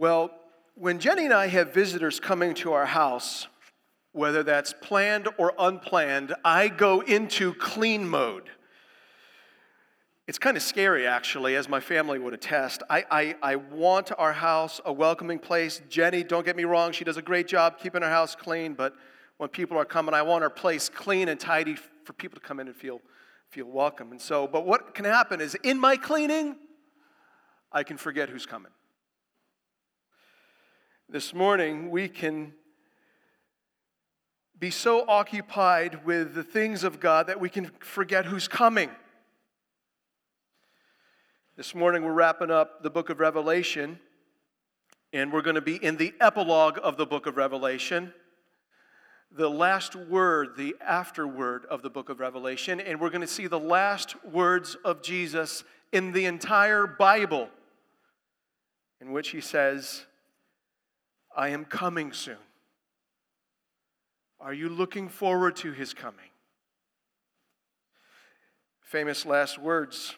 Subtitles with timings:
[0.00, 0.30] Well,
[0.76, 3.48] when Jenny and I have visitors coming to our house,
[4.12, 8.48] whether that's planned or unplanned, I go into clean mode.
[10.26, 12.82] It's kind of scary, actually, as my family would attest.
[12.88, 15.82] I, I, I want our house a welcoming place.
[15.90, 18.94] Jenny, don't get me wrong, she does a great job keeping our house clean, but
[19.36, 22.58] when people are coming, I want our place clean and tidy for people to come
[22.58, 23.02] in and feel,
[23.50, 24.12] feel welcome.
[24.12, 26.56] And so, but what can happen is in my cleaning,
[27.70, 28.72] I can forget who's coming.
[31.12, 32.52] This morning, we can
[34.56, 38.90] be so occupied with the things of God that we can forget who's coming.
[41.56, 43.98] This morning, we're wrapping up the book of Revelation,
[45.12, 48.14] and we're going to be in the epilogue of the book of Revelation,
[49.32, 53.48] the last word, the afterword of the book of Revelation, and we're going to see
[53.48, 57.48] the last words of Jesus in the entire Bible,
[59.00, 60.06] in which he says,
[61.36, 62.36] I am coming soon.
[64.40, 66.30] Are you looking forward to his coming?
[68.80, 70.16] Famous last words.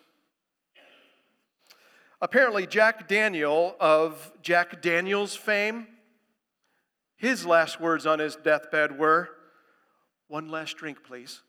[2.21, 5.89] Apparently, Jack Daniel of Jack Daniels fame,
[7.17, 9.29] his last words on his deathbed were,
[10.29, 11.43] One last drink, please.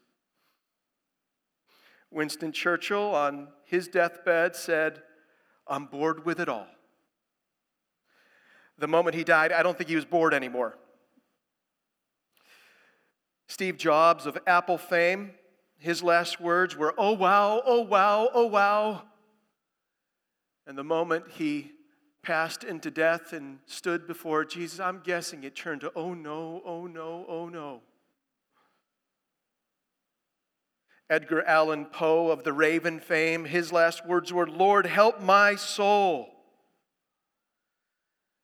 [2.09, 5.03] Winston Churchill on his deathbed said,
[5.67, 6.67] I'm bored with it all
[8.77, 10.77] the moment he died, I don't think he was bored anymore.
[13.47, 15.31] Steve Jobs of Apple fame,
[15.77, 19.03] his last words were, Oh wow, oh wow, oh wow.
[20.66, 21.71] And the moment he
[22.23, 26.88] passed into death and stood before Jesus, I'm guessing it turned to, Oh no, oh
[26.88, 27.81] no, oh no.
[31.09, 36.32] Edgar Allan Poe of the Raven fame, his last words were, Lord, help my soul.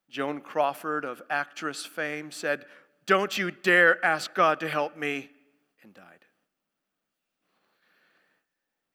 [0.09, 2.65] Joan Crawford of actress fame said,
[3.05, 5.29] Don't you dare ask God to help me,
[5.83, 6.25] and died.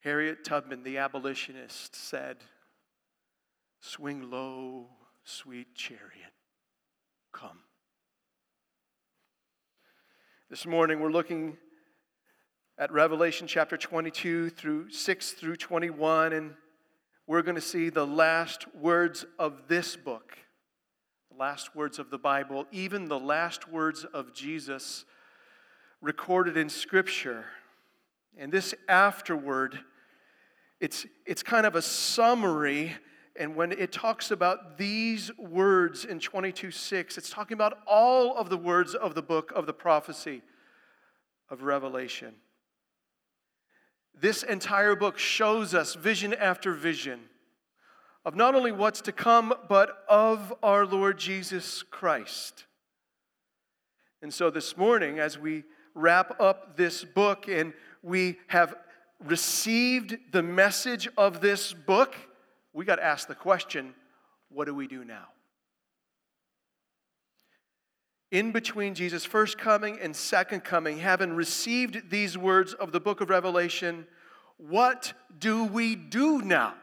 [0.01, 2.39] Harriet Tubman, the abolitionist, said,
[3.81, 4.89] Swing low,
[5.25, 6.33] sweet chariot,
[7.33, 7.61] come.
[10.51, 11.57] This morning we're looking
[12.77, 16.55] at Revelation chapter 22 through 6 through 21, and
[17.27, 20.39] we're going to see the last words of this book
[21.39, 25.05] last words of the Bible, even the last words of Jesus
[26.01, 27.45] recorded in Scripture.
[28.37, 29.79] And this afterward,
[30.81, 32.97] it's, it's kind of a summary.
[33.37, 38.49] And when it talks about these words in 22 6, it's talking about all of
[38.49, 40.43] the words of the book of the prophecy
[41.51, 42.35] of Revelation.
[44.21, 47.21] This entire book shows us vision after vision
[48.25, 52.65] of not only what's to come, but of our Lord Jesus Christ.
[54.23, 55.65] And so this morning, as we
[55.95, 58.75] wrap up this book and we have
[59.23, 62.15] received the message of this book,
[62.73, 63.95] we got to ask the question
[64.49, 65.27] what do we do now?
[68.31, 73.21] In between Jesus' first coming and second coming, having received these words of the book
[73.21, 74.07] of Revelation,
[74.57, 76.75] what do we do now?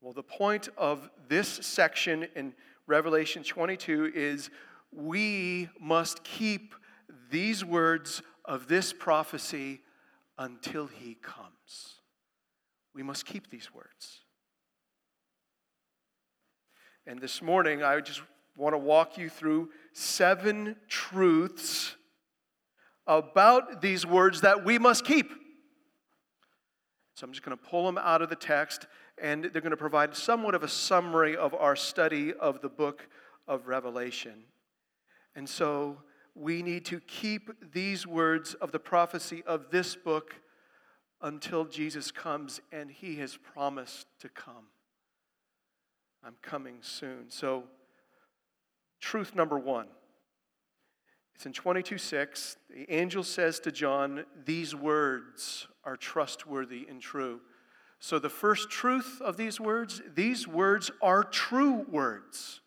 [0.00, 2.54] Well, the point of this section in
[2.86, 4.48] Revelation 22 is
[4.92, 6.74] we must keep
[7.30, 9.80] these words of this prophecy
[10.38, 11.96] until he comes.
[12.94, 14.20] We must keep these words.
[17.04, 18.22] And this morning, I just
[18.56, 21.96] want to walk you through seven truths
[23.06, 25.28] about these words that we must keep.
[27.14, 28.86] So I'm just going to pull them out of the text
[29.20, 33.08] and they're going to provide somewhat of a summary of our study of the book
[33.46, 34.44] of Revelation.
[35.34, 35.98] And so
[36.34, 40.34] we need to keep these words of the prophecy of this book
[41.20, 44.68] until Jesus comes, and he has promised to come.
[46.24, 47.26] I'm coming soon.
[47.30, 47.64] So,
[49.00, 49.88] truth number one.
[51.34, 52.56] It's in 22 6.
[52.68, 57.40] The angel says to John, These words are trustworthy and true.
[58.00, 62.60] So, the first truth of these words these words are true words.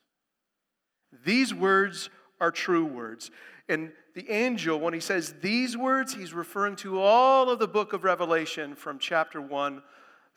[1.24, 3.32] These words are true words.
[3.70, 7.94] And the angel, when he says these words, he's referring to all of the book
[7.94, 9.82] of Revelation from chapter 1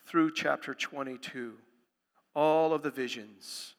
[0.07, 1.55] through chapter 22.
[2.35, 3.75] All of the visions,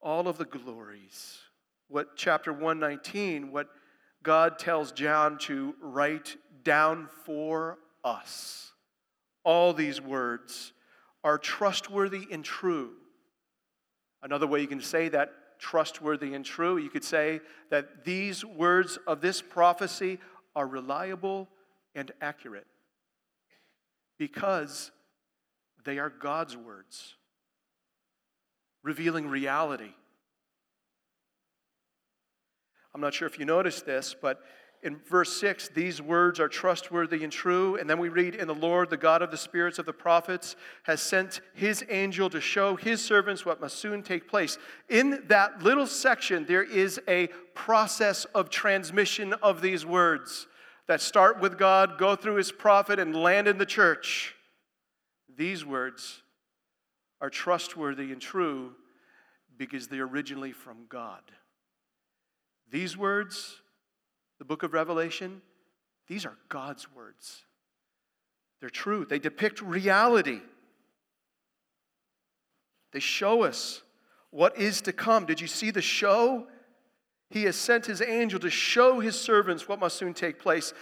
[0.00, 1.38] all of the glories.
[1.88, 3.68] What chapter 119, what
[4.22, 8.69] God tells John to write down for us
[9.50, 10.72] all these words
[11.24, 12.92] are trustworthy and true.
[14.22, 18.96] Another way you can say that trustworthy and true, you could say that these words
[19.08, 20.20] of this prophecy
[20.54, 21.48] are reliable
[21.96, 22.68] and accurate
[24.20, 24.92] because
[25.84, 27.16] they are God's words,
[28.84, 29.94] revealing reality.
[32.94, 34.40] I'm not sure if you noticed this, but
[34.82, 37.76] in verse 6, these words are trustworthy and true.
[37.76, 40.56] And then we read, In the Lord, the God of the spirits of the prophets,
[40.84, 44.56] has sent his angel to show his servants what must soon take place.
[44.88, 50.46] In that little section, there is a process of transmission of these words
[50.86, 54.34] that start with God, go through his prophet, and land in the church.
[55.36, 56.22] These words
[57.20, 58.72] are trustworthy and true
[59.58, 61.20] because they're originally from God.
[62.70, 63.60] These words
[64.40, 65.42] the book of Revelation,
[66.08, 67.44] these are God's words.
[68.58, 70.40] They're true, they depict reality.
[72.92, 73.82] They show us
[74.30, 75.26] what is to come.
[75.26, 76.46] Did you see the show?
[77.28, 80.72] He has sent his angel to show his servants what must soon take place.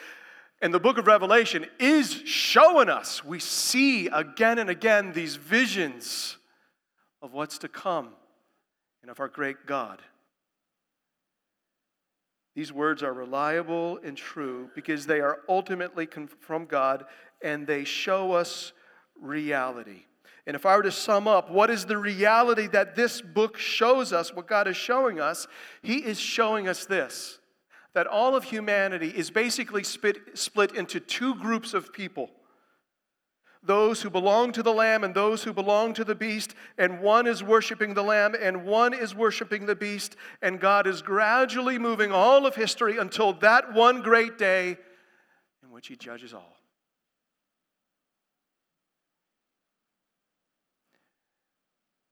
[0.62, 3.24] And the book of Revelation is showing us.
[3.24, 6.36] We see again and again these visions
[7.20, 8.10] of what's to come
[9.02, 10.00] and of our great God.
[12.58, 16.08] These words are reliable and true because they are ultimately
[16.40, 17.04] from God
[17.40, 18.72] and they show us
[19.20, 20.06] reality.
[20.44, 24.12] And if I were to sum up, what is the reality that this book shows
[24.12, 25.46] us, what God is showing us?
[25.82, 27.38] He is showing us this
[27.94, 32.28] that all of humanity is basically split, split into two groups of people
[33.62, 37.26] those who belong to the Lamb and those who belong to the beast, and one
[37.26, 42.12] is worshiping the Lamb and one is worshiping the beast, and God is gradually moving
[42.12, 44.78] all of history until that one great day
[45.62, 46.56] in which He judges all.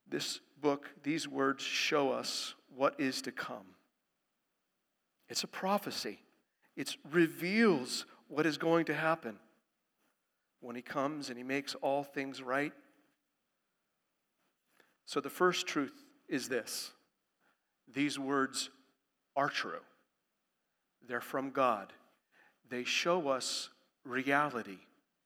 [0.09, 3.75] This book, these words show us what is to come.
[5.29, 6.19] It's a prophecy,
[6.75, 9.37] it reveals what is going to happen
[10.61, 12.73] when he comes and he makes all things right.
[15.05, 16.91] So, the first truth is this
[17.93, 18.69] these words
[19.35, 19.83] are true,
[21.07, 21.93] they're from God.
[22.69, 23.69] They show us
[24.03, 24.79] reality,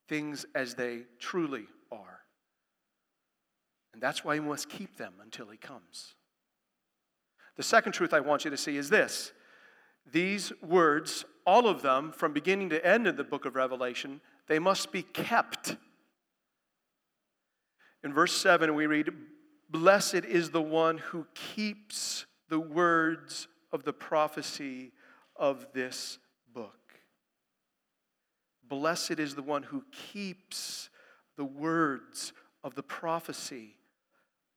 [0.07, 2.19] things as they truly are.
[3.93, 6.13] And that's why we must keep them until he comes.
[7.57, 9.31] The second truth I want you to see is this
[10.11, 14.59] these words, all of them, from beginning to end in the book of Revelation, they
[14.59, 15.77] must be kept.
[18.03, 19.07] In verse 7, we read,
[19.69, 24.91] Blessed is the one who keeps the words of the prophecy
[25.37, 26.19] of this
[26.53, 26.95] book.
[28.67, 30.89] Blessed is the one who keeps
[31.37, 33.77] the words of the prophecy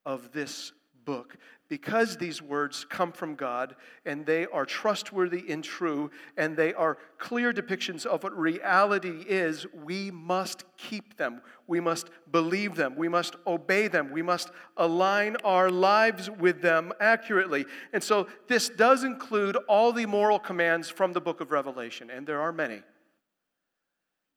[0.05, 0.73] of this
[1.05, 1.37] book
[1.69, 3.75] because these words come from God
[4.05, 9.66] and they are trustworthy and true and they are clear depictions of what reality is,
[9.72, 11.40] we must keep them.
[11.66, 12.96] We must believe them.
[12.96, 14.11] We must obey them.
[14.12, 17.64] We must align our lives with them accurately.
[17.93, 22.26] And so this does include all the moral commands from the book of Revelation, and
[22.26, 22.82] there are many.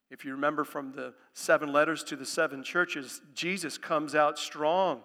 [0.10, 5.02] If you remember from the seven letters to the seven churches, Jesus comes out strong.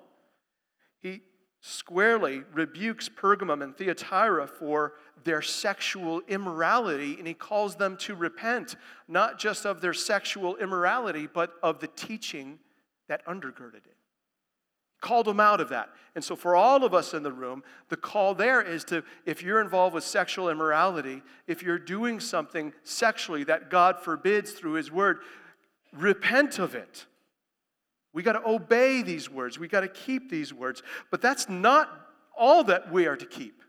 [1.00, 1.22] He,
[1.62, 8.74] squarely rebukes Pergamum and Thyatira for their sexual immorality, and he calls them to repent,
[9.06, 12.58] not just of their sexual immorality, but of the teaching
[13.08, 13.96] that undergirded it.
[15.00, 15.90] Called them out of that.
[16.16, 19.42] And so, for all of us in the room, the call there is to, if
[19.42, 24.90] you're involved with sexual immorality, if you're doing something sexually that God forbids through His
[24.90, 25.18] Word,
[25.92, 27.06] repent of it.
[28.12, 29.58] We got to obey these words.
[29.58, 30.82] We got to keep these words.
[31.10, 31.88] But that's not
[32.36, 33.62] all that we are to keep.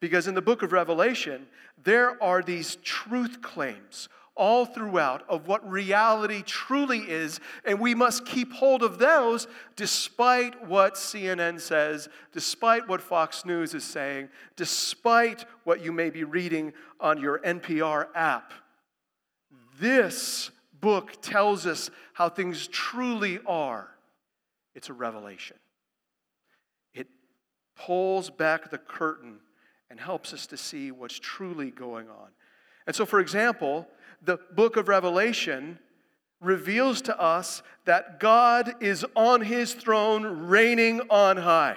[0.00, 1.46] Because in the book of Revelation,
[1.82, 8.24] there are these truth claims all throughout of what reality truly is, and we must
[8.24, 9.46] keep hold of those
[9.76, 16.24] despite what CNN says, despite what Fox News is saying, despite what you may be
[16.24, 18.52] reading on your NPR app.
[19.78, 20.50] This
[20.82, 23.88] book tells us how things truly are,
[24.74, 25.56] it's a revelation.
[26.92, 27.06] It
[27.76, 29.38] pulls back the curtain
[29.88, 32.28] and helps us to see what's truly going on.
[32.86, 33.86] And so, for example,
[34.22, 35.78] the book of Revelation
[36.40, 41.76] reveals to us that God is on his throne, reigning on high,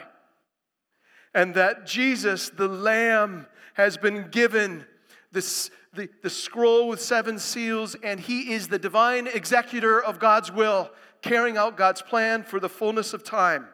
[1.34, 3.46] and that Jesus, the Lamb,
[3.76, 4.86] has been given
[5.32, 10.52] this the, the scroll with seven seals, and he is the divine executor of God's
[10.52, 10.92] will,
[11.22, 13.68] carrying out God's plan for the fullness of time.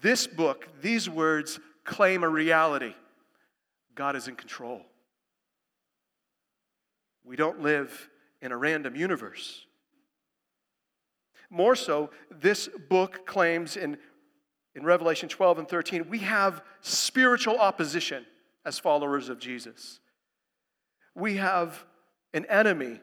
[0.00, 2.94] this book, these words claim a reality
[3.94, 4.80] God is in control.
[7.24, 8.08] We don't live
[8.40, 9.66] in a random universe.
[11.50, 13.98] More so, this book claims in,
[14.74, 18.24] in Revelation 12 and 13, we have spiritual opposition
[18.64, 20.00] as followers of Jesus.
[21.14, 21.84] We have
[22.32, 23.00] an enemy,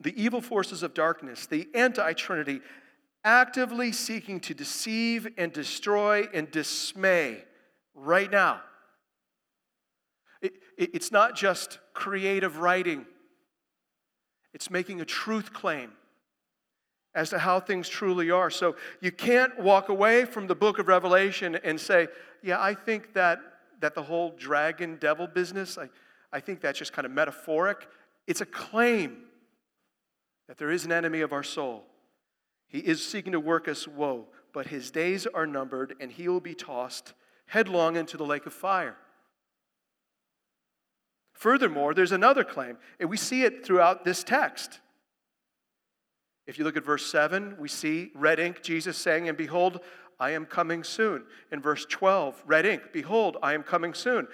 [0.00, 2.60] the evil forces of darkness, the anti Trinity,
[3.24, 7.44] actively seeking to deceive and destroy and dismay
[7.94, 8.60] right now.
[10.40, 13.06] It, it, it's not just creative writing,
[14.52, 15.92] it's making a truth claim
[17.14, 18.50] as to how things truly are.
[18.50, 22.08] So you can't walk away from the book of Revelation and say,
[22.42, 23.38] yeah, I think that,
[23.82, 25.90] that the whole dragon devil business, I,
[26.32, 27.88] I think that's just kind of metaphoric.
[28.26, 29.18] It's a claim
[30.48, 31.84] that there is an enemy of our soul.
[32.68, 36.40] He is seeking to work us woe, but his days are numbered and he will
[36.40, 37.12] be tossed
[37.46, 38.96] headlong into the lake of fire.
[41.34, 44.80] Furthermore, there's another claim, and we see it throughout this text.
[46.52, 49.80] If you look at verse 7, we see red ink, Jesus saying, And behold,
[50.20, 51.24] I am coming soon.
[51.50, 54.28] In verse 12, red ink, Behold, I am coming soon.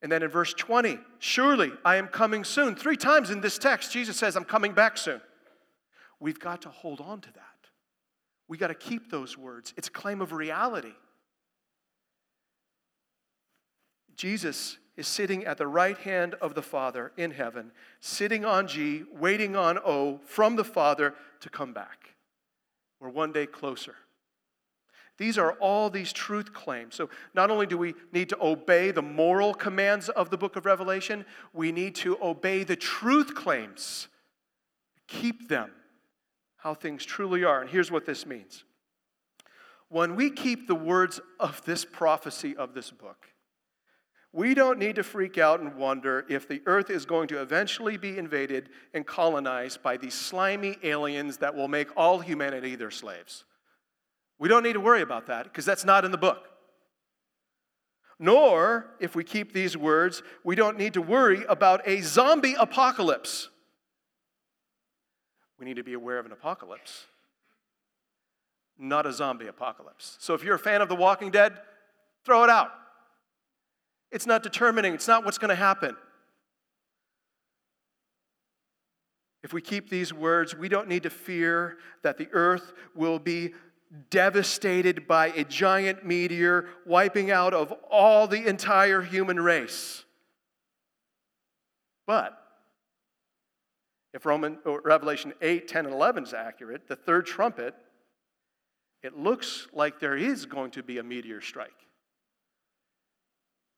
[0.00, 2.76] And then in verse 20, Surely I am coming soon.
[2.76, 5.20] Three times in this text, Jesus says, I'm coming back soon.
[6.18, 7.44] We've got to hold on to that.
[8.48, 9.74] We got to keep those words.
[9.76, 10.94] It's a claim of reality.
[14.16, 19.04] Jesus is sitting at the right hand of the Father in heaven, sitting on G,
[19.12, 22.14] waiting on O from the Father to come back.
[23.00, 23.94] We're one day closer.
[25.18, 26.94] These are all these truth claims.
[26.94, 30.64] So, not only do we need to obey the moral commands of the book of
[30.64, 34.08] Revelation, we need to obey the truth claims,
[35.06, 35.70] keep them
[36.56, 37.60] how things truly are.
[37.60, 38.64] And here's what this means
[39.90, 43.26] when we keep the words of this prophecy of this book,
[44.32, 47.96] we don't need to freak out and wonder if the earth is going to eventually
[47.96, 53.44] be invaded and colonized by these slimy aliens that will make all humanity their slaves.
[54.38, 56.46] We don't need to worry about that because that's not in the book.
[58.20, 63.48] Nor, if we keep these words, we don't need to worry about a zombie apocalypse.
[65.58, 67.06] We need to be aware of an apocalypse,
[68.78, 70.16] not a zombie apocalypse.
[70.20, 71.58] So if you're a fan of The Walking Dead,
[72.24, 72.70] throw it out.
[74.12, 75.96] It's not determining, it's not what's going to happen.
[79.42, 83.54] If we keep these words, we don't need to fear that the earth will be
[84.10, 90.04] devastated by a giant meteor wiping out of all the entire human race.
[92.06, 92.36] But
[94.12, 97.74] if Roman, Revelation 8, 10, and 11 is accurate, the third trumpet,
[99.02, 101.70] it looks like there is going to be a meteor strike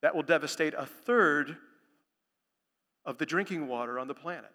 [0.02, 1.56] that will devastate a third
[3.04, 4.52] of the drinking water on the planet.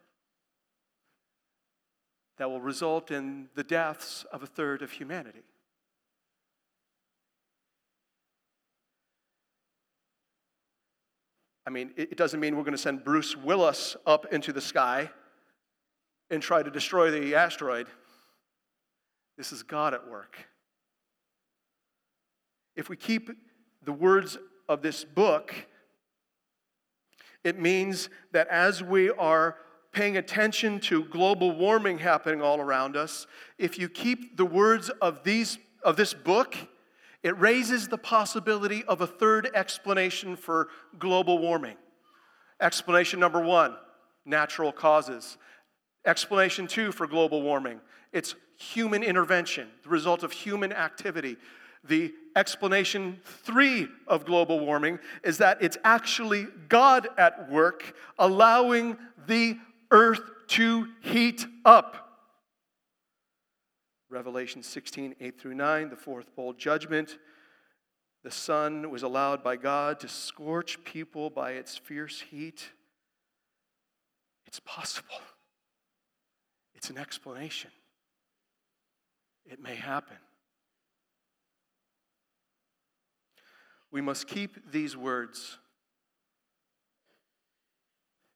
[2.38, 5.44] That will result in the deaths of a third of humanity.
[11.66, 15.10] I mean, it doesn't mean we're going to send Bruce Willis up into the sky
[16.30, 17.88] and try to destroy the asteroid.
[19.38, 20.38] This is God at work.
[22.78, 23.30] If we keep
[23.84, 24.38] the words
[24.68, 25.54] of this book,
[27.44, 29.56] it means that as we are
[29.92, 33.26] paying attention to global warming happening all around us,
[33.58, 36.56] if you keep the words of, these, of this book,
[37.24, 40.68] it raises the possibility of a third explanation for
[41.00, 41.78] global warming.
[42.62, 43.76] Explanation number one
[44.26, 45.38] natural causes.
[46.06, 47.80] Explanation two for global warming
[48.14, 51.38] it's human intervention, the result of human activity.
[51.84, 59.58] The explanation three of global warming is that it's actually God at work allowing the
[59.92, 62.04] earth to heat up.
[64.10, 67.18] Revelation 16, 8 through 9, the fourth bowl judgment.
[68.24, 72.70] The sun was allowed by God to scorch people by its fierce heat.
[74.46, 75.20] It's possible.
[76.76, 77.72] It's an explanation.
[79.46, 80.18] It may happen.
[83.92, 85.58] We must keep these words.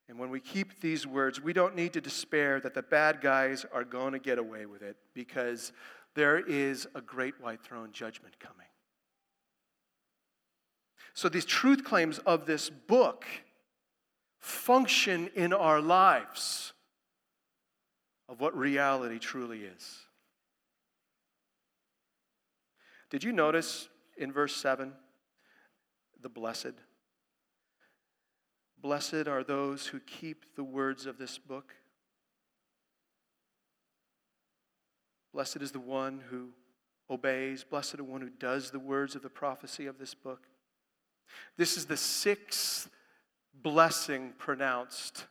[0.08, 3.65] And when we keep these words, we don't need to despair that the bad guys
[3.72, 5.72] are going to get away with it because
[6.15, 8.67] there is a great white throne judgment coming.
[11.13, 13.25] So, these truth claims of this book
[14.39, 16.74] function in our lives
[18.27, 20.00] of what reality truly is.
[23.10, 24.93] Did you notice in verse 7,
[26.22, 26.74] the blessed.
[28.82, 31.75] Blessed are those who keep the words of this book.
[35.34, 36.50] Blessed is the one who
[37.10, 37.63] obeys.
[37.63, 40.48] Blessed is the one who does the words of the prophecy of this book.
[41.58, 42.90] This is the sixth
[43.54, 45.25] blessing pronounced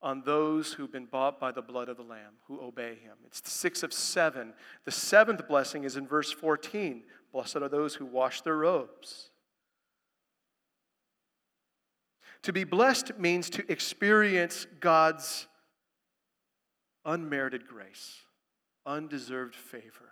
[0.00, 3.14] on those who've been bought by the blood of the Lamb, who obey him.
[3.26, 4.52] It's the six of seven.
[4.84, 9.30] The seventh blessing is in verse 14 Blessed are those who wash their robes.
[12.42, 15.46] To be blessed means to experience God's
[17.04, 18.18] unmerited grace,
[18.84, 20.10] undeserved favor.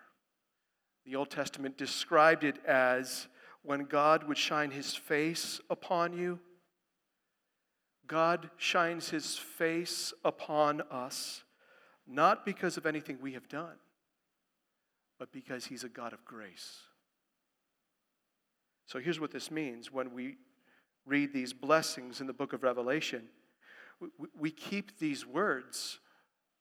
[1.04, 3.26] The Old Testament described it as
[3.62, 6.38] when God would shine his face upon you.
[8.06, 11.44] God shines his face upon us,
[12.06, 13.76] not because of anything we have done,
[15.18, 16.78] but because he's a God of grace.
[18.86, 20.36] So here's what this means when we
[21.06, 23.28] read these blessings in the book of Revelation.
[24.38, 25.98] We keep these words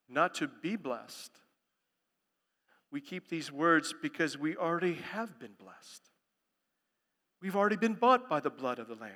[0.08, 1.30] not to be blessed.
[2.90, 6.02] We keep these words because we already have been blessed.
[7.40, 9.12] We've already been bought by the blood of the Lamb.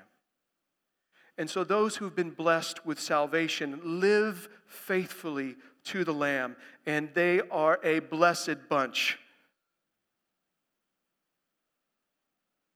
[1.36, 7.40] And so those who've been blessed with salvation live faithfully to the Lamb, and they
[7.50, 9.18] are a blessed bunch.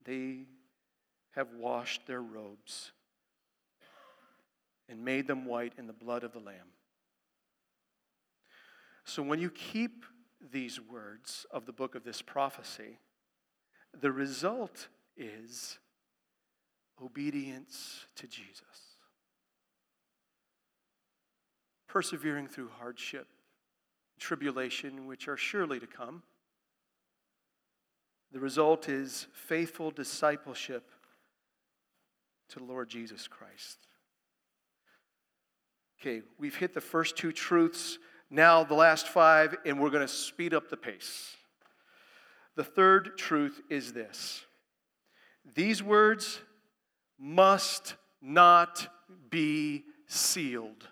[0.05, 0.47] They
[1.39, 2.91] have washed their robes
[4.89, 6.73] and made them white in the blood of the Lamb.
[9.05, 10.05] So when you keep
[10.51, 12.99] these words of the book of this prophecy,
[14.01, 15.79] the result is
[17.01, 18.97] obedience to Jesus.
[21.87, 23.29] Persevering through hardship,
[24.19, 26.25] tribulation, which are surely to come.
[28.33, 30.91] The result is faithful discipleship
[32.51, 33.79] to the Lord Jesus Christ.
[36.01, 37.99] Okay, we've hit the first two truths,
[38.31, 41.37] now the last five, and we're going to speed up the pace.
[42.55, 44.45] The third truth is this
[45.55, 46.41] these words
[47.19, 48.89] must not
[49.31, 50.89] be sealed.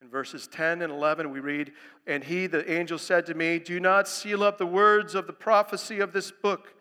[0.00, 1.72] In verses 10 and 11, we read,
[2.06, 5.32] And he, the angel, said to me, Do not seal up the words of the
[5.32, 6.74] prophecy of this book,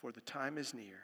[0.00, 1.03] for the time is near.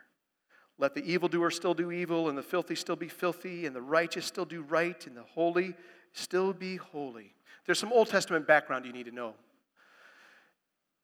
[0.81, 4.25] Let the evildoer still do evil, and the filthy still be filthy, and the righteous
[4.25, 5.75] still do right, and the holy
[6.15, 7.35] still be holy.
[7.67, 9.35] There's some Old Testament background you need to know.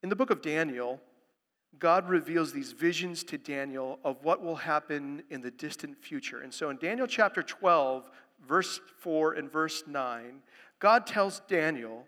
[0.01, 0.99] In the book of Daniel,
[1.77, 6.41] God reveals these visions to Daniel of what will happen in the distant future.
[6.41, 8.09] And so in Daniel chapter 12,
[8.47, 10.41] verse 4 and verse 9,
[10.79, 12.07] God tells Daniel,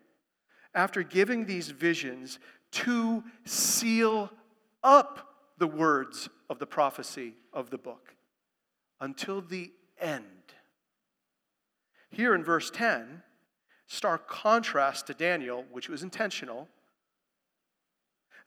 [0.73, 2.39] after giving these visions,
[2.71, 4.31] to seal
[4.83, 8.15] up the words of the prophecy of the book
[8.99, 10.25] until the end.
[12.11, 13.23] Here in verse 10,
[13.87, 16.67] stark contrast to Daniel, which was intentional,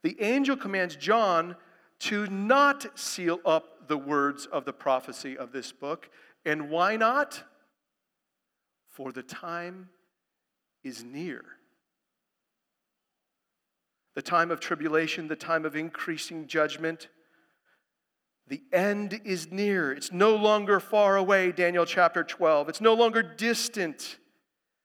[0.02, 1.56] the angel commands John
[2.00, 6.10] to not seal up the words of the prophecy of this book.
[6.44, 7.44] And why not?
[8.88, 9.88] For the time
[10.82, 11.44] is near
[14.14, 17.08] the time of tribulation, the time of increasing judgment.
[18.52, 19.92] The end is near.
[19.92, 22.68] It's no longer far away, Daniel chapter 12.
[22.68, 24.18] It's no longer distant,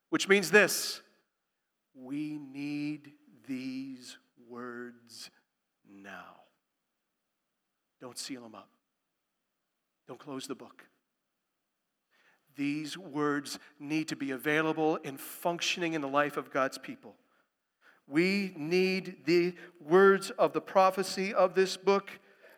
[0.10, 1.02] which means this
[1.94, 3.12] we need
[3.46, 5.30] these words
[5.86, 6.44] now.
[8.00, 8.70] Don't seal them up,
[10.08, 10.86] don't close the book.
[12.56, 17.16] These words need to be available and functioning in the life of God's people.
[18.08, 22.12] We need the words of the prophecy of this book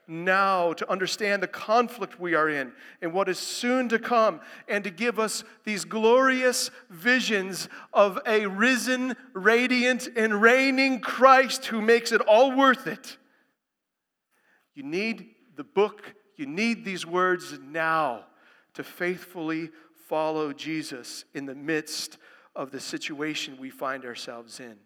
[0.10, 4.84] now to understand the conflict we are in and what is soon to come, and
[4.84, 12.12] to give us these glorious visions of a risen, radiant, and reigning Christ who makes
[12.12, 13.18] it all worth it.
[14.76, 18.26] You need the book, you need these words now
[18.74, 19.70] to faithfully
[20.08, 22.18] follow Jesus in the midst
[22.56, 24.78] of the situation we find ourselves in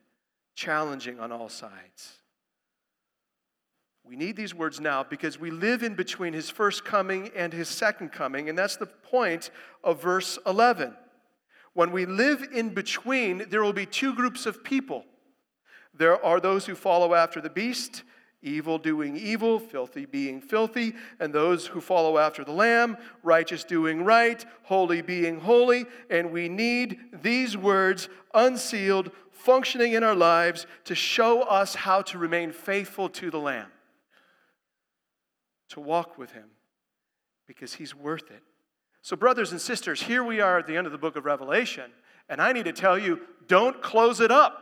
[0.56, 2.23] challenging on all sides.
[4.06, 7.70] We need these words now because we live in between his first coming and his
[7.70, 9.50] second coming, and that's the point
[9.84, 10.94] of verse 11.
[11.74, 15.06] When we live in between, there will be two groups of people.
[15.94, 18.04] There are those who follow after the beast,
[18.42, 24.04] evil doing evil, filthy being filthy, and those who follow after the Lamb, righteous doing
[24.04, 25.86] right, holy being holy.
[26.10, 32.18] And we need these words unsealed functioning in our lives to show us how to
[32.18, 33.73] remain faithful to the Lamb.
[35.74, 36.50] To walk with him
[37.48, 38.44] because he's worth it.
[39.02, 41.92] So, brothers and sisters, here we are at the end of the book of Revelation,
[42.30, 44.60] and I need to tell you don't close it up.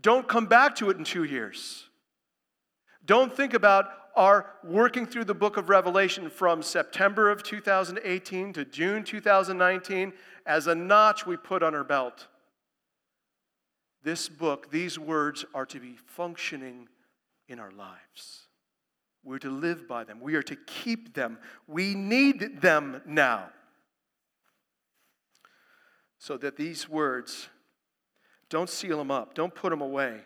[0.00, 1.84] Don't come back to it in two years.
[3.04, 8.64] Don't think about our working through the book of Revelation from September of 2018 to
[8.64, 10.12] June 2019
[10.44, 12.26] as a notch we put on our belt.
[14.02, 16.88] This book, these words are to be functioning
[17.48, 18.48] in our lives.
[19.24, 20.20] We're to live by them.
[20.20, 21.38] We are to keep them.
[21.66, 23.50] We need them now.
[26.18, 27.48] So that these words,
[28.48, 30.20] don't seal them up, don't put them away.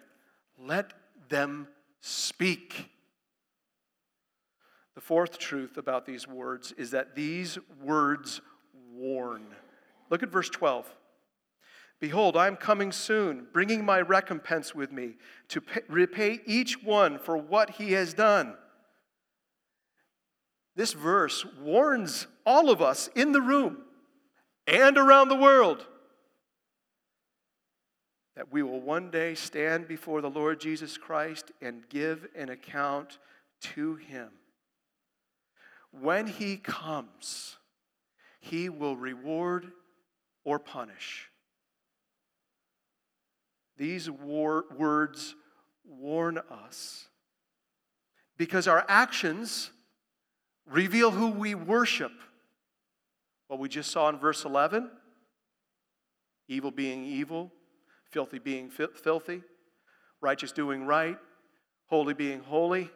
[0.58, 0.92] Let
[1.28, 1.68] them
[2.00, 2.90] speak.
[4.94, 8.40] The fourth truth about these words is that these words
[8.94, 9.42] warn.
[10.08, 10.90] Look at verse 12.
[11.98, 15.16] Behold, I am coming soon, bringing my recompense with me
[15.48, 18.54] to pay, repay each one for what he has done.
[20.76, 23.78] This verse warns all of us in the room
[24.66, 25.86] and around the world
[28.36, 33.18] that we will one day stand before the Lord Jesus Christ and give an account
[33.60, 34.28] to him.
[35.90, 37.56] When he comes,
[38.38, 39.72] he will reward
[40.44, 41.30] or punish.
[43.78, 45.34] These war- words
[45.86, 47.08] warn us
[48.36, 49.70] because our actions
[50.66, 52.12] reveal who we worship.
[53.48, 54.90] What we just saw in verse 11
[56.48, 57.50] evil being evil,
[58.10, 59.42] filthy being fi- filthy,
[60.20, 61.18] righteous doing right,
[61.86, 62.90] holy being holy.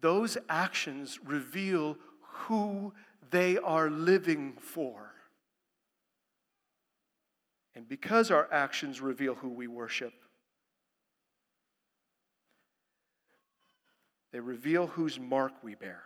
[0.00, 2.92] Those actions reveal who
[3.30, 5.12] they are living for.
[7.74, 10.12] And because our actions reveal who we worship,
[14.32, 16.02] they reveal whose mark we bear,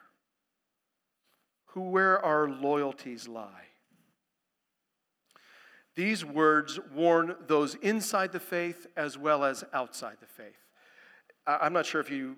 [1.73, 3.67] who where our loyalties lie.
[5.95, 10.57] These words warn those inside the faith as well as outside the faith.
[11.47, 12.37] I'm not sure if you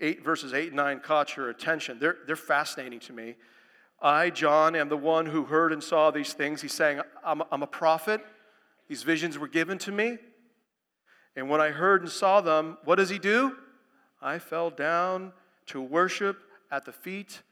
[0.00, 1.98] eight verses 8 and 9 caught your attention.
[1.98, 3.36] They're, they're fascinating to me.
[4.00, 6.60] I, John, am the one who heard and saw these things.
[6.60, 8.20] He's saying, I'm, I'm a prophet.
[8.88, 10.18] These visions were given to me.
[11.36, 13.56] And when I heard and saw them, what does he do?
[14.20, 15.32] I fell down
[15.66, 16.38] to worship
[16.70, 17.42] at the feet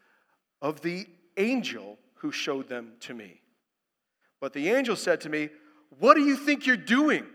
[0.62, 3.40] of the angel who showed them to me.
[4.40, 5.50] But the angel said to me,
[5.98, 7.26] What do you think you're doing?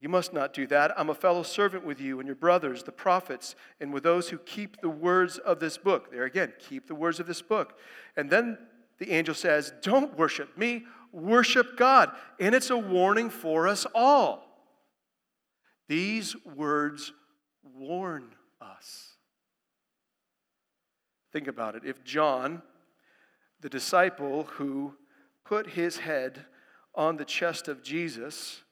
[0.00, 0.98] You must not do that.
[0.98, 4.38] I'm a fellow servant with you and your brothers, the prophets, and with those who
[4.38, 6.10] keep the words of this book.
[6.10, 7.78] There again, keep the words of this book.
[8.16, 8.58] And then
[8.98, 12.10] the angel says, Don't worship me, worship God.
[12.40, 14.44] And it's a warning for us all.
[15.88, 17.12] These words
[17.62, 19.11] warn us.
[21.32, 21.82] Think about it.
[21.84, 22.62] If John,
[23.60, 24.94] the disciple who
[25.44, 26.44] put his head
[26.94, 28.62] on the chest of Jesus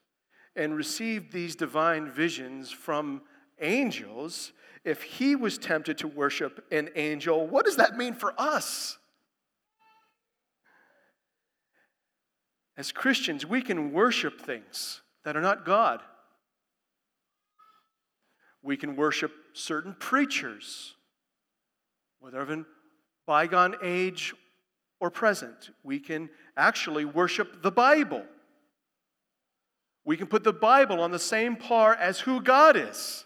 [0.55, 3.21] and received these divine visions from
[3.59, 4.51] angels,
[4.83, 8.97] if he was tempted to worship an angel, what does that mean for us?
[12.77, 16.01] As Christians, we can worship things that are not God.
[18.63, 20.95] We can worship certain preachers,
[22.21, 22.65] whether of an
[23.27, 24.33] bygone age
[25.01, 25.71] or present.
[25.83, 28.23] We can actually worship the Bible.
[30.05, 33.25] We can put the Bible on the same par as who God is.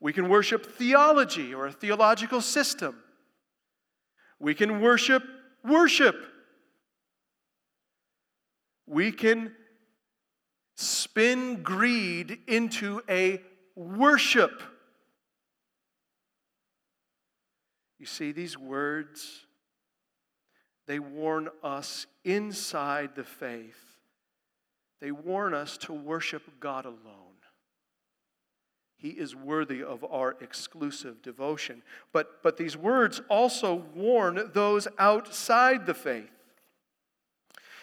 [0.00, 2.96] We can worship theology or a theological system.
[4.38, 5.22] We can worship
[5.64, 6.16] worship
[8.88, 9.52] we can
[10.74, 13.42] spin greed into a
[13.76, 14.62] worship.
[17.98, 19.46] You see, these words,
[20.86, 23.98] they warn us inside the faith.
[25.00, 27.28] They warn us to worship God alone.
[28.96, 31.82] He is worthy of our exclusive devotion.
[32.12, 36.30] But, but these words also warn those outside the faith.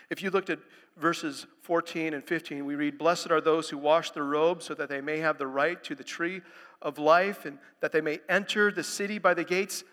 [0.09, 0.59] If you looked at
[0.97, 4.89] verses 14 and 15, we read, Blessed are those who wash their robes so that
[4.89, 6.41] they may have the right to the tree
[6.81, 9.85] of life and that they may enter the city by the gates.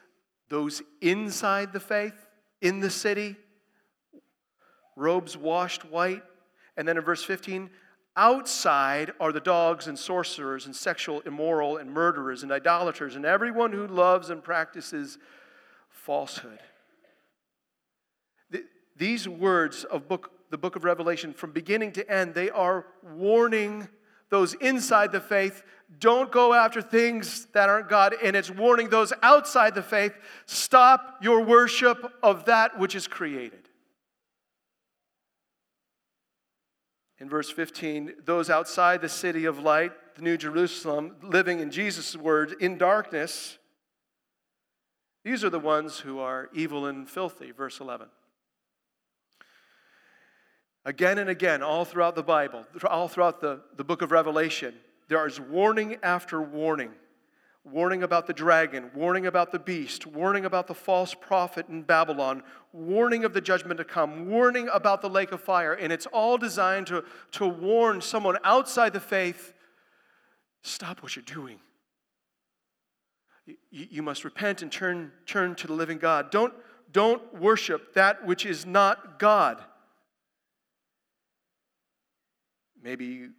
[0.53, 2.29] Those inside the faith,
[2.61, 3.37] in the city,
[4.97, 6.23] robes washed white.
[6.77, 7.71] And then in verse 15,
[8.19, 13.73] outside are the dogs and sorcerers and sexual immoral and murderers and idolaters and everyone
[13.73, 15.17] who loves and practices
[15.89, 16.59] falsehood.
[18.99, 23.89] These words of book the book of Revelation, from beginning to end, they are warning
[24.29, 25.63] those inside the faith
[25.99, 28.15] don't go after things that aren't God.
[28.23, 30.13] And it's warning those outside the faith
[30.47, 33.69] stop your worship of that which is created.
[37.19, 42.17] In verse 15, those outside the city of light, the New Jerusalem, living in Jesus'
[42.17, 43.59] word in darkness,
[45.25, 47.53] these are the ones who are evil and filthy.
[47.53, 48.09] Verse 11.
[50.85, 54.75] Again and again, all throughout the Bible, all throughout the, the book of Revelation,
[55.13, 56.91] there is warning after warning
[57.65, 62.43] warning about the dragon, warning about the beast, warning about the false prophet in Babylon,
[62.73, 65.73] warning of the judgment to come, warning about the lake of fire.
[65.73, 69.55] And it's all designed to, to warn someone outside the faith
[70.63, 71.59] stop what you're doing.
[73.71, 76.31] You, must repent and turn, turn to the living God.
[76.31, 76.55] Don't,
[76.93, 79.61] don't worship that which is not God.
[82.81, 83.31] Maybe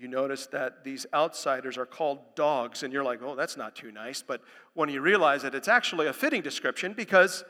[0.00, 3.92] you notice that these outsiders are called dogs, and you're like, oh, that's not too
[3.92, 4.22] nice.
[4.22, 4.40] But
[4.74, 7.44] when you realize that it's actually a fitting description because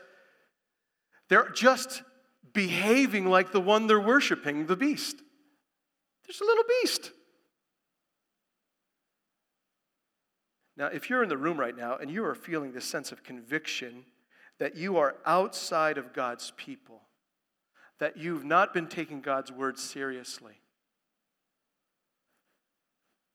[1.29, 2.03] they're just
[2.53, 5.17] behaving like the one they're worshiping, the beast.
[6.25, 7.11] There's a little beast.
[10.77, 13.23] Now, if you're in the room right now and you are feeling this sense of
[13.23, 14.05] conviction
[14.59, 17.01] that you are outside of God's people,
[17.99, 20.60] that you've not been taking God's word seriously,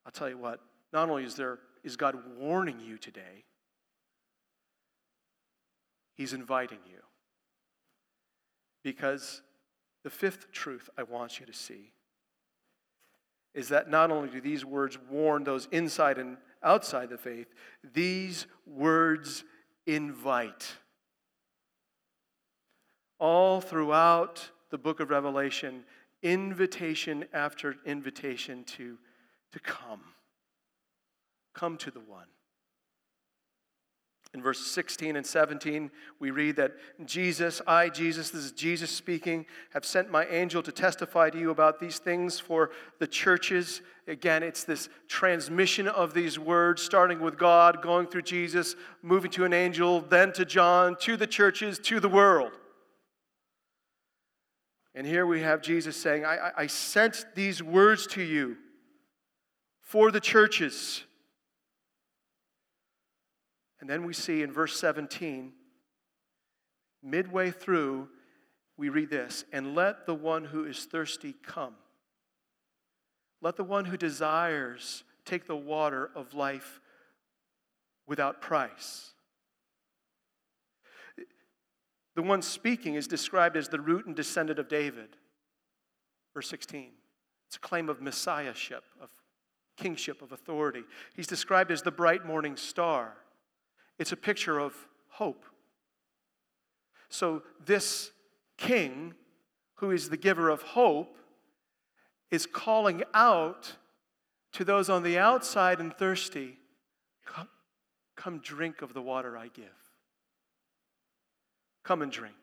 [0.07, 0.61] I'll tell you what,
[0.93, 3.45] not only is there is God warning you today,
[6.15, 7.01] He's inviting you.
[8.83, 9.43] Because
[10.05, 11.91] the fifth truth I want you to see
[13.53, 17.49] is that not only do these words warn those inside and outside the faith,
[17.93, 19.45] these words
[19.87, 20.77] invite.
[23.19, 25.85] All throughout the book of Revelation,
[26.23, 28.99] invitation after invitation to
[29.53, 30.01] to come.
[31.55, 32.27] Come to the one.
[34.37, 36.73] In verse 16 and 17, we read that
[37.07, 41.51] Jesus, I, Jesus, this is Jesus speaking, have sent my angel to testify to you
[41.51, 43.81] about these things for the churches.
[44.07, 49.47] Again, it's this transmission of these words, starting with God, going through Jesus, moving to
[49.47, 52.53] an angel, then to John, to the churches, to the world.
[54.95, 58.59] And here we have Jesus saying, I, I sent these words to you
[59.87, 61.05] for the churches.
[63.81, 65.53] And then we see in verse 17,
[67.05, 68.09] midway through,
[68.77, 71.75] we read this and let the one who is thirsty come.
[73.41, 76.81] Let the one who desires take the water of life
[78.09, 79.13] without price.
[82.17, 85.11] The one speaking is described as the root and descendant of David.
[86.35, 86.91] Verse 16.
[87.47, 89.11] It's a claim of messiahship, of
[89.77, 90.85] kingship, of authority.
[91.15, 93.17] He's described as the bright morning star.
[93.99, 94.75] It's a picture of
[95.09, 95.45] hope.
[97.09, 98.11] So, this
[98.57, 99.15] king,
[99.77, 101.17] who is the giver of hope,
[102.31, 103.77] is calling out
[104.53, 106.59] to those on the outside and thirsty
[107.25, 107.49] come,
[108.17, 109.67] come drink of the water I give.
[111.85, 112.35] Come and drink.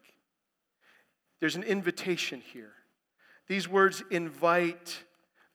[1.39, 2.73] There's an invitation here.
[3.47, 5.03] These words invite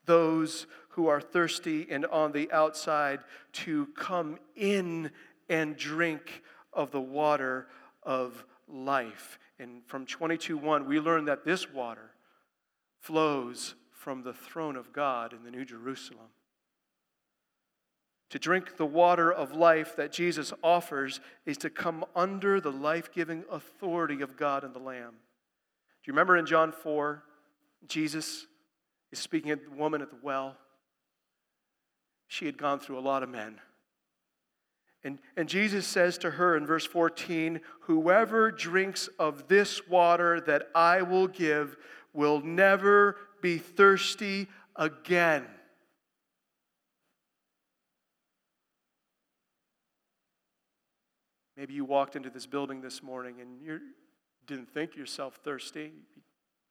[0.09, 3.21] those who are thirsty and on the outside
[3.53, 5.13] to come in
[5.49, 6.43] and drink
[6.73, 7.69] of the water
[8.03, 9.39] of life.
[9.61, 12.15] And from 22:1 we learn that this water
[12.99, 16.31] flows from the throne of God in the New Jerusalem.
[18.31, 23.13] To drink the water of life that Jesus offers is to come under the life
[23.13, 25.13] giving authority of God and the Lamb.
[26.03, 27.23] Do you remember in John 4,
[27.87, 28.47] Jesus
[29.11, 30.57] is speaking of the woman at the well?
[32.27, 33.61] She had gone through a lot of men.
[35.05, 40.69] And, and Jesus says to her in verse 14, Whoever drinks of this water that
[40.75, 41.77] I will give
[42.13, 45.47] will never be thirsty again.
[51.57, 53.81] Maybe you walked into this building this morning and you
[54.47, 55.93] didn't think yourself thirsty.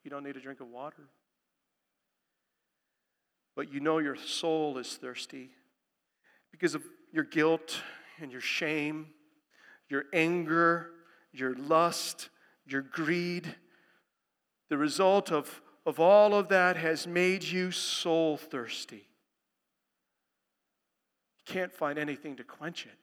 [0.03, 1.09] You don't need a drink of water
[3.57, 5.49] but you know your soul is thirsty
[6.51, 7.81] because of your guilt
[8.21, 9.07] and your shame,
[9.89, 10.91] your anger,
[11.33, 12.29] your lust,
[12.67, 13.55] your greed.
[14.69, 19.07] The result of, of all of that has made you soul thirsty.
[21.39, 22.99] You can't find anything to quench it.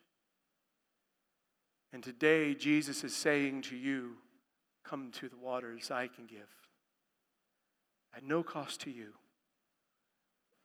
[1.93, 4.19] And today, Jesus is saying to you,
[4.85, 6.49] Come to the waters I can give
[8.17, 9.15] at no cost to you.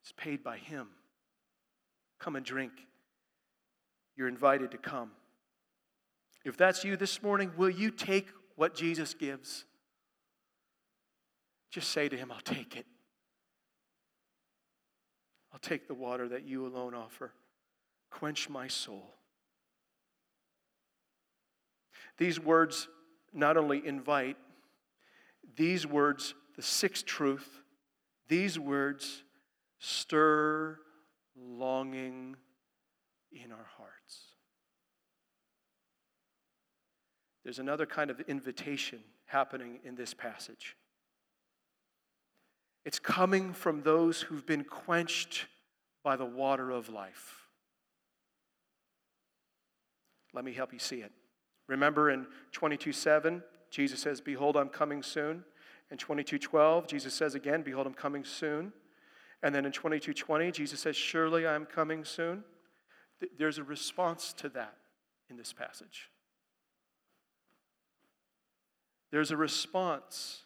[0.09, 0.87] It's paid by Him.
[2.17, 2.71] come and drink.
[4.17, 5.11] You're invited to come.
[6.43, 9.65] If that's you this morning, will you take what Jesus gives?
[11.69, 12.87] Just say to him, I'll take it.
[15.53, 17.31] I'll take the water that you alone offer.
[18.09, 19.13] Quench my soul.
[22.17, 22.87] These words
[23.31, 24.37] not only invite,
[25.55, 27.61] these words, the sixth truth,
[28.27, 29.23] these words
[29.79, 30.77] stir
[31.35, 32.35] longing
[33.31, 34.19] in our hearts.
[37.43, 40.75] There's another kind of invitation happening in this passage.
[42.85, 45.47] It's coming from those who've been quenched
[46.03, 47.47] by the water of life.
[50.33, 51.11] Let me help you see it.
[51.67, 55.43] Remember in 22 7, Jesus says, Behold, I'm coming soon.
[55.91, 58.73] In 22:12, Jesus says again, Behold, I'm coming soon.
[59.41, 62.43] And then in 22:20, Jesus says, Surely I'm coming soon.
[63.37, 64.75] There's a response to that
[65.29, 66.09] in this passage.
[69.11, 70.43] There's a response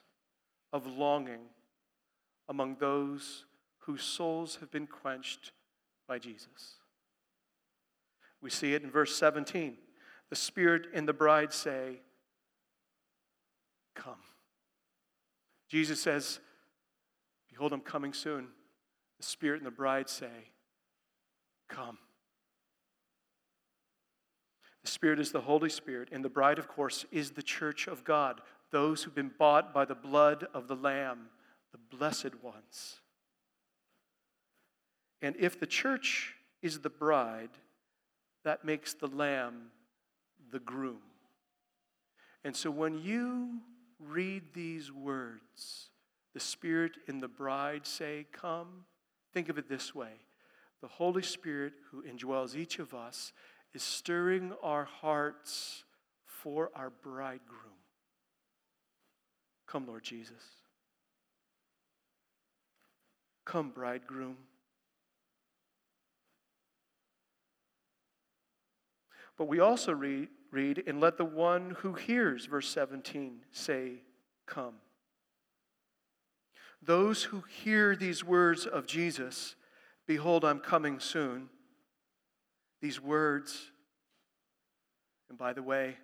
[0.72, 1.42] of longing
[2.48, 3.46] among those
[3.80, 5.52] whose souls have been quenched
[6.08, 6.78] by Jesus.
[8.42, 9.78] We see it in verse 17.
[10.30, 12.02] The Spirit and the bride say,
[13.96, 14.16] Come.
[15.70, 16.40] Jesus says,
[17.50, 18.48] Behold, I'm coming soon.
[19.24, 20.52] The Spirit and the bride say,
[21.70, 21.98] Come.
[24.84, 28.04] The Spirit is the Holy Spirit, and the bride, of course, is the church of
[28.04, 31.30] God, those who've been bought by the blood of the Lamb,
[31.72, 32.98] the blessed ones.
[35.22, 37.52] And if the church is the bride,
[38.44, 39.68] that makes the Lamb
[40.52, 41.00] the groom.
[42.44, 43.62] And so when you
[44.00, 45.92] read these words,
[46.34, 48.84] the Spirit and the bride say, Come.
[49.34, 50.12] Think of it this way
[50.82, 53.32] the Holy Spirit, who indwells each of us,
[53.74, 55.86] is stirring our hearts
[56.26, 57.60] for our bridegroom.
[59.66, 60.44] Come, Lord Jesus.
[63.46, 64.36] Come, bridegroom.
[69.38, 74.04] But we also read, read, and let the one who hears, verse 17, say,
[74.46, 74.76] Come.
[76.86, 79.56] Those who hear these words of Jesus,
[80.06, 81.50] Behold, I'm coming soon,
[82.82, 83.72] these words,
[85.30, 85.98] and by the way,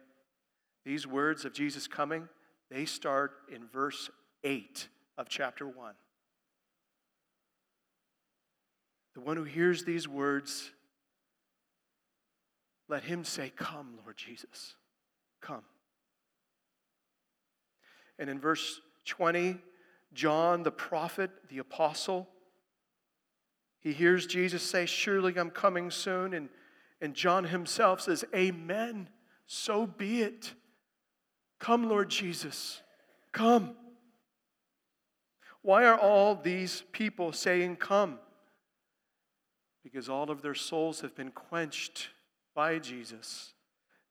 [0.86, 2.30] these words of Jesus coming,
[2.72, 4.10] they start in verse
[4.44, 4.88] 8
[5.18, 5.94] of chapter 1.
[9.16, 10.72] The one who hears these words
[12.88, 14.76] let him say, Come, Lord Jesus,
[15.42, 15.64] come.
[18.18, 19.58] And in verse 20,
[20.14, 22.28] John, the prophet, the apostle,
[23.80, 26.34] he hears Jesus say, Surely I'm coming soon.
[26.34, 26.50] And,
[27.02, 29.10] and John himself says, Amen.
[29.48, 30.54] So be it.
[31.60, 32.82] Come, Lord Jesus.
[33.32, 33.76] Come.
[35.62, 38.20] Why are all these people saying, Come?
[39.84, 42.10] Because all of their souls have been quenched
[42.54, 43.54] by Jesus,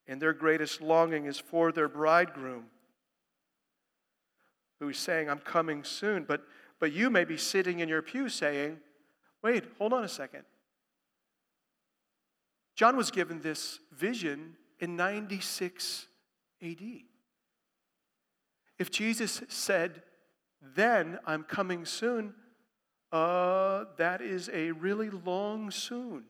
[0.07, 2.65] and their greatest longing is for their bridegroom
[4.81, 6.25] who's saying, I'm coming soon.
[6.25, 6.43] But,
[6.79, 8.79] but you may be sitting in your pew saying,
[9.43, 10.43] Wait, hold on a second.
[12.75, 16.07] John was given this vision in 96
[16.63, 16.83] AD.
[18.79, 20.03] If Jesus said,
[20.61, 22.35] Then I'm coming soon,
[23.11, 26.25] uh, that is a really long soon.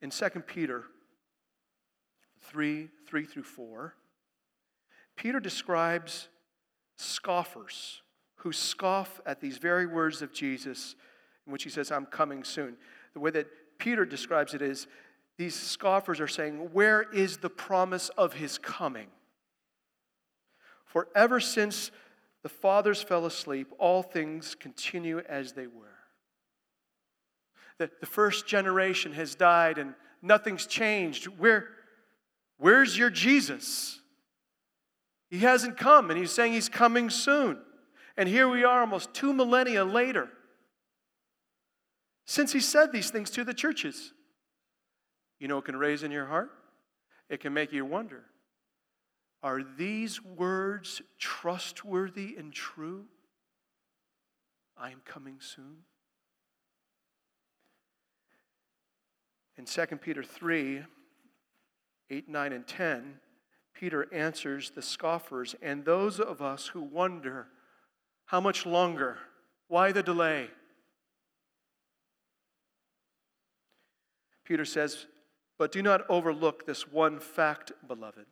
[0.00, 0.84] In 2 Peter
[2.40, 3.94] 3 3 through 4,
[5.18, 6.28] Peter describes
[6.96, 8.02] scoffers
[8.36, 10.94] who scoff at these very words of Jesus,
[11.46, 12.76] in which he says, I'm coming soon.
[13.12, 13.46] The way that
[13.78, 14.86] Peter describes it is
[15.36, 19.08] these scoffers are saying, Where is the promise of his coming?
[20.86, 21.90] For ever since
[22.42, 25.98] the fathers fell asleep, all things continue as they were
[27.78, 31.26] that the first generation has died and nothing's changed.
[31.26, 31.68] Where,
[32.58, 33.97] where's your Jesus?
[35.30, 37.58] He hasn't come, and he's saying he's coming soon.
[38.16, 40.28] And here we are almost two millennia later.
[42.24, 44.12] Since he said these things to the churches,
[45.38, 46.50] you know it can raise in your heart?
[47.28, 48.24] It can make you wonder
[49.42, 53.04] are these words trustworthy and true?
[54.76, 55.84] I am coming soon.
[59.56, 60.82] In 2 Peter 3
[62.10, 63.14] 8, 9, and 10,
[63.78, 67.46] Peter answers the scoffers and those of us who wonder
[68.26, 69.18] how much longer?
[69.68, 70.48] Why the delay?
[74.44, 75.06] Peter says,
[75.58, 78.26] But do not overlook this one fact, beloved,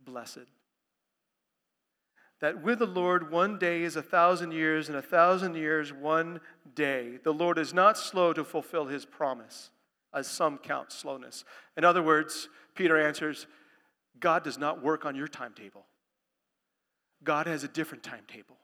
[0.00, 0.46] blessed,
[2.40, 6.40] that with the Lord one day is a thousand years, and a thousand years one
[6.74, 7.18] day.
[7.22, 9.70] The Lord is not slow to fulfill his promise,
[10.14, 11.44] as some count slowness.
[11.76, 13.46] In other words, Peter answers,
[14.20, 15.86] God does not work on your timetable.
[17.22, 18.56] God has a different timetable.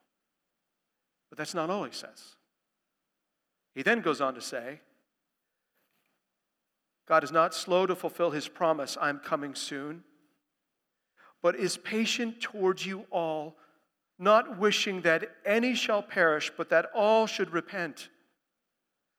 [1.29, 2.35] But that's not all he says.
[3.73, 4.81] He then goes on to say,
[7.07, 10.03] God is not slow to fulfill his promise, I'm coming soon,
[11.41, 13.55] but is patient towards you all,
[14.17, 18.09] not wishing that any shall perish, but that all should repent.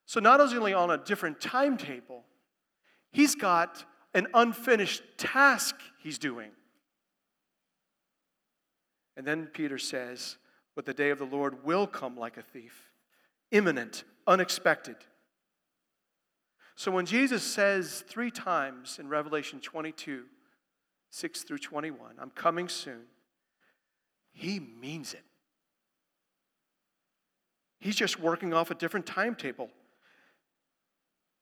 [0.07, 2.24] So, not only on a different timetable,
[3.11, 3.85] he's got
[4.15, 6.51] an unfinished task he's doing.
[9.17, 10.37] And then Peter says,
[10.75, 12.91] But the day of the Lord will come like a thief,
[13.51, 14.97] imminent, unexpected.
[16.77, 20.25] So when Jesus says three times in Revelation 22,
[21.11, 23.03] 6 through 21, I'm coming soon,
[24.33, 25.23] he means it.
[27.79, 29.71] He's just working off a different timetable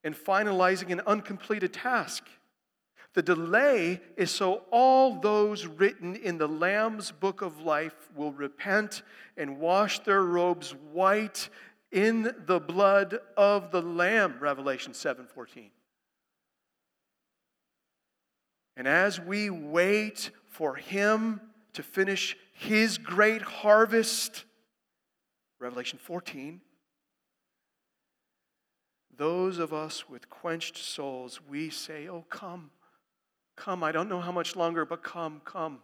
[0.03, 2.25] and finalizing an uncompleted task.
[3.13, 9.03] The delay is so all those written in the Lamb's book of life will repent
[9.37, 11.49] and wash their robes white
[11.91, 15.69] in the blood of the Lamb, Revelation 7:14.
[18.75, 21.39] And as we wait for him
[21.73, 24.45] to finish his great harvest,
[25.59, 26.61] Revelation 14,
[29.15, 32.71] those of us with quenched souls, we say, Oh, come.
[33.55, 35.79] Come, I don't know how much longer, but come, come.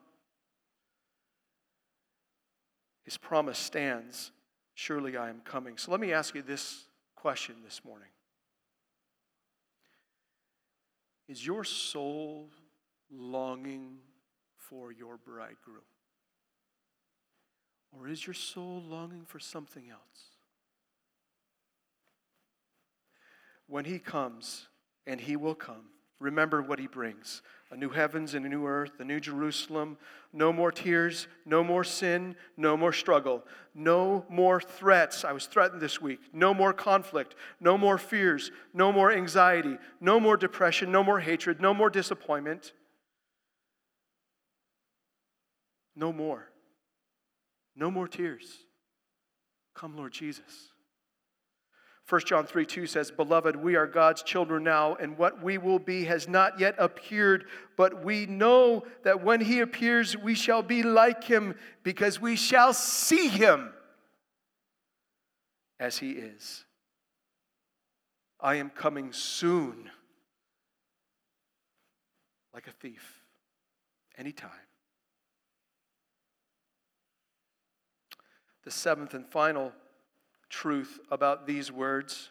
[3.04, 4.32] His promise stands.
[4.74, 5.78] Surely I am coming.
[5.78, 8.10] So let me ask you this question this morning
[11.28, 12.50] Is your soul
[13.12, 13.98] longing
[14.58, 15.82] for your bridegroom?
[17.92, 20.38] Or is your soul longing for something else?
[23.68, 24.68] When he comes,
[25.06, 25.86] and he will come,
[26.20, 27.42] remember what he brings
[27.72, 29.98] a new heavens and a new earth, a new Jerusalem,
[30.34, 33.44] no more tears, no more sin, no more struggle,
[33.76, 35.24] no more threats.
[35.24, 36.20] I was threatened this week.
[36.34, 41.62] No more conflict, no more fears, no more anxiety, no more depression, no more hatred,
[41.62, 42.74] no more disappointment.
[45.96, 46.50] No more.
[47.76, 48.66] No more tears.
[49.76, 50.72] Come, Lord Jesus.
[52.10, 55.78] 1 John 3 2 says, Beloved, we are God's children now, and what we will
[55.78, 57.46] be has not yet appeared,
[57.78, 61.54] but we know that when he appears, we shall be like him,
[61.84, 63.72] because we shall see him
[65.80, 66.66] as he is.
[68.40, 69.92] I am coming soon,
[72.56, 73.22] like a thief,
[74.18, 74.50] anytime.
[78.64, 79.74] The seventh and final
[80.50, 82.30] truth about these words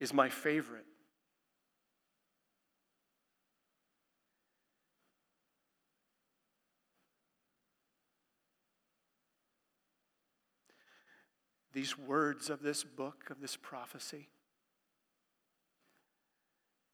[0.00, 0.84] is my favorite.
[11.72, 14.28] These words of this book, of this prophecy,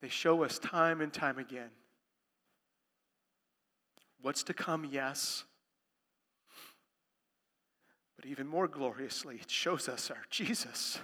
[0.01, 1.71] they show us time and time again
[4.23, 5.45] what's to come, yes.
[8.23, 11.01] But even more gloriously, it shows us our Jesus.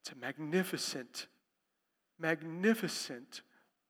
[0.00, 1.28] It's a magnificent,
[2.18, 3.42] magnificent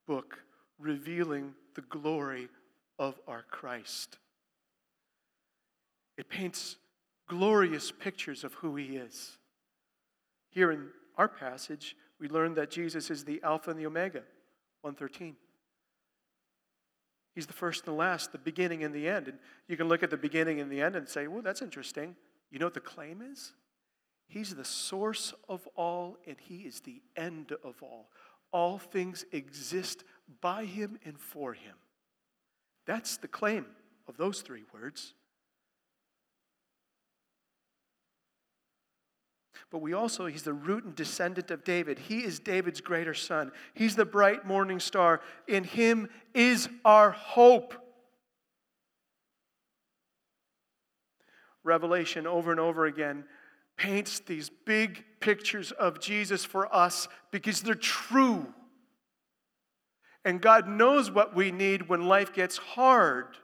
[0.06, 0.44] book
[0.78, 2.48] revealing the glory
[2.98, 4.18] of our Christ.
[6.18, 6.76] It paints
[7.26, 9.38] glorious pictures of who he is.
[10.50, 14.22] Here in our passage, we learn that Jesus is the Alpha and the Omega,
[14.82, 15.36] 113.
[17.34, 19.28] He's the first and the last, the beginning and the end.
[19.28, 22.14] And you can look at the beginning and the end and say, well, that's interesting.
[22.50, 23.52] You know what the claim is?
[24.28, 28.08] He's the source of all, and He is the end of all.
[28.52, 30.04] All things exist
[30.40, 31.74] by Him and for Him.
[32.86, 33.66] That's the claim
[34.08, 35.14] of those three words.
[39.72, 41.98] But we also, he's the root and descendant of David.
[41.98, 43.50] He is David's greater son.
[43.72, 45.22] He's the bright morning star.
[45.48, 47.74] In him is our hope.
[51.64, 53.24] Revelation over and over again
[53.78, 58.46] paints these big pictures of Jesus for us because they're true.
[60.22, 63.38] And God knows what we need when life gets hard.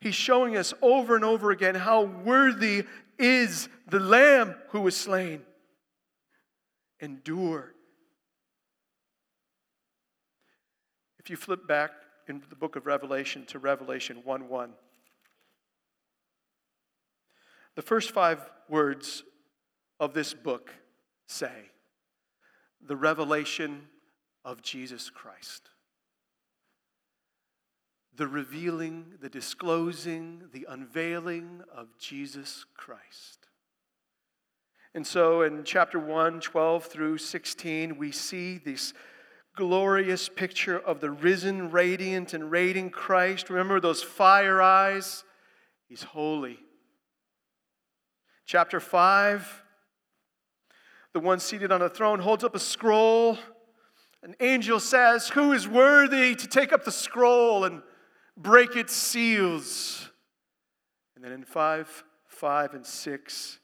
[0.00, 2.86] He's showing us over and over again how worthy
[3.22, 5.42] is the Lamb who was slain.
[7.00, 7.72] Endure.
[11.18, 11.92] If you flip back
[12.28, 14.72] in the book of Revelation to Revelation 1 1,
[17.74, 19.22] the first five words
[20.00, 20.72] of this book
[21.26, 21.70] say,
[22.80, 23.88] The revelation
[24.44, 25.71] of Jesus Christ.
[28.22, 33.48] The revealing, the disclosing, the unveiling of Jesus Christ.
[34.94, 38.94] And so in chapter 1, 12 through 16, we see this
[39.56, 43.50] glorious picture of the risen, radiant, and radiant Christ.
[43.50, 45.24] Remember those fire eyes?
[45.88, 46.60] He's holy.
[48.46, 49.64] Chapter 5,
[51.12, 53.36] the one seated on a throne holds up a scroll.
[54.22, 57.82] An angel says, Who is worthy to take up the scroll and
[58.36, 60.10] break its seals?
[61.14, 63.58] And then in 5, 5, and 6,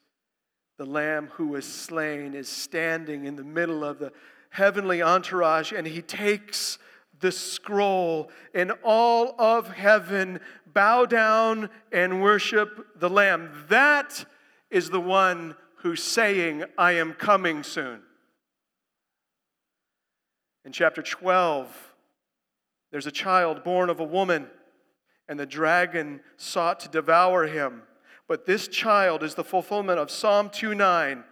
[0.79, 4.13] the Lamb who was slain is standing in the middle of the
[4.51, 6.79] heavenly entourage and he takes
[7.21, 10.41] the scroll, and all of heaven
[10.73, 13.51] bow down and worship the Lamb.
[13.69, 14.25] That
[14.71, 18.03] is the one who's saying, I am coming soon.
[20.65, 21.95] In chapter 12,
[22.91, 24.49] there's a child born of a woman,
[25.29, 27.83] and the dragon sought to devour him.
[28.27, 31.25] But this child is the fulfillment of Psalm 2:9.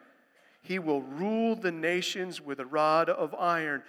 [0.62, 3.82] He will rule the nations with a rod of iron.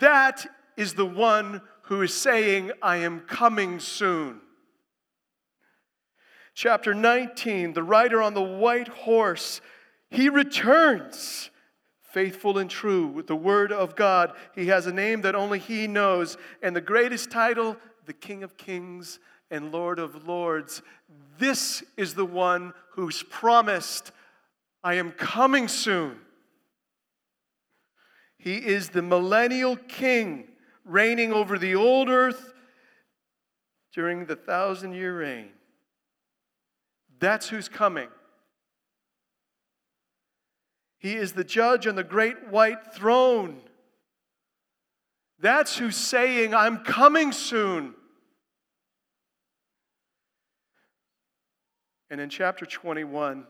[0.00, 0.46] That
[0.76, 4.40] is the one who is saying, I am coming soon.
[6.54, 9.60] Chapter 19, the rider on the white horse,
[10.10, 11.50] he returns
[12.02, 14.36] faithful and true with the word of God.
[14.54, 17.76] He has a name that only he knows, and the greatest title,
[18.06, 19.20] the King of Kings
[19.50, 20.82] and Lord of Lords.
[21.38, 24.12] This is the one who's promised,
[24.84, 26.16] I am coming soon.
[28.38, 30.48] He is the millennial king
[30.84, 32.54] reigning over the old earth
[33.92, 35.50] during the thousand year reign.
[37.18, 38.08] That's who's coming.
[40.98, 43.60] He is the judge on the great white throne.
[45.38, 47.94] That's who's saying, I'm coming soon.
[52.10, 53.46] And in chapter 21,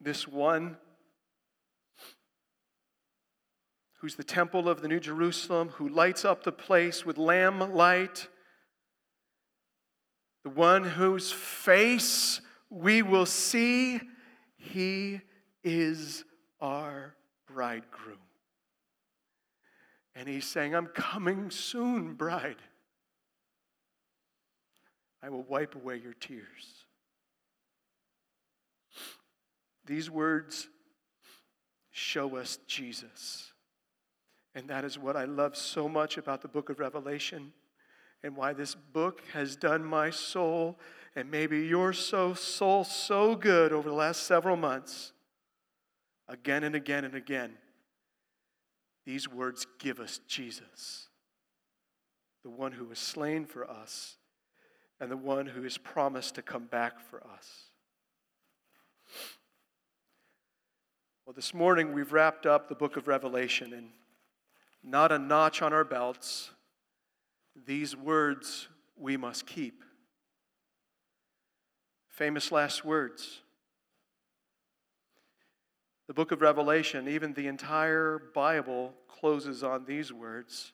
[0.00, 0.76] this one
[3.98, 8.28] who's the temple of the New Jerusalem, who lights up the place with lamb light,
[10.42, 12.40] the one whose face
[12.70, 14.00] we will see,
[14.56, 15.20] he
[15.62, 16.24] is
[16.60, 17.14] our
[17.46, 18.16] bridegroom.
[20.14, 22.56] And he's saying, I'm coming soon, bride.
[25.22, 26.84] I will wipe away your tears.
[29.86, 30.68] These words
[31.90, 33.52] show us Jesus.
[34.54, 37.52] And that is what I love so much about the book of Revelation
[38.22, 40.78] and why this book has done my soul
[41.16, 45.12] and maybe your soul so good over the last several months.
[46.28, 47.54] Again and again and again,
[49.04, 51.08] these words give us Jesus,
[52.44, 54.16] the one who was slain for us
[55.00, 57.64] and the one who is promised to come back for us.
[61.24, 63.88] Well, this morning we've wrapped up the book of Revelation, and
[64.82, 66.50] not a notch on our belts,
[67.66, 69.82] these words we must keep.
[72.08, 73.40] Famous last words.
[76.08, 80.72] The book of Revelation, even the entire Bible, closes on these words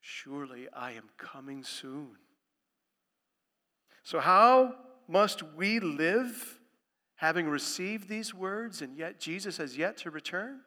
[0.00, 2.18] Surely I am coming soon.
[4.04, 4.74] So, how
[5.08, 6.60] must we live
[7.16, 10.60] having received these words and yet Jesus has yet to return?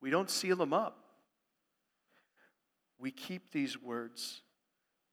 [0.00, 0.98] We don't seal them up.
[2.98, 4.42] We keep these words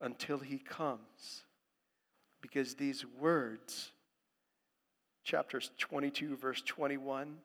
[0.01, 1.43] until he comes.
[2.41, 3.91] Because these words,
[5.23, 7.37] chapters 22, verse 21,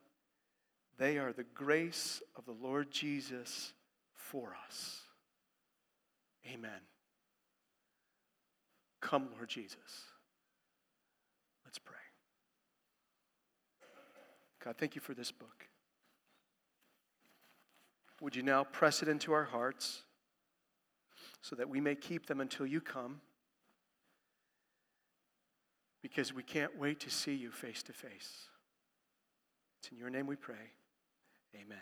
[0.99, 3.73] they are the grace of the Lord Jesus
[4.15, 5.01] for us.
[6.53, 6.81] Amen.
[9.01, 10.05] Come, Lord Jesus.
[11.65, 11.97] Let's pray.
[14.65, 15.67] God, thank you for this book.
[18.21, 20.03] Would you now press it into our hearts
[21.41, 23.21] so that we may keep them until you come?
[26.03, 28.49] Because we can't wait to see you face to face.
[29.81, 30.73] It's in your name we pray.
[31.55, 31.79] Amen.